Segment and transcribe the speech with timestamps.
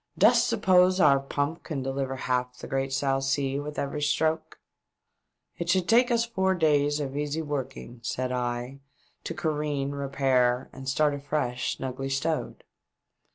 [0.25, 4.59] "Dost suppose our pump can deliver half the great South Sea with every stroke?"
[5.59, 8.79] "It should take us four days of easy working," said I,"
[9.25, 12.63] to careen, repair and start afresh snugly stowed."